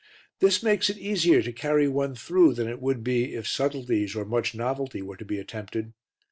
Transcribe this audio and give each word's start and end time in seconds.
This 0.39 0.63
makes 0.63 0.89
it 0.89 0.97
easier 0.97 1.43
to 1.43 1.51
carry 1.53 1.87
one 1.87 2.15
through 2.15 2.55
than 2.55 2.67
it 2.67 2.81
would 2.81 3.03
be 3.03 3.35
if 3.35 3.47
subtleties 3.47 4.15
or 4.15 4.25
much 4.25 4.55
novelty 4.55 5.03
were 5.03 5.17
to 5.17 5.25
be 5.25 5.37
attempted. 5.37 5.93